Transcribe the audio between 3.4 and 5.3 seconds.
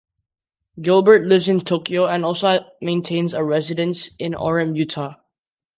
residence in Orem, Utah.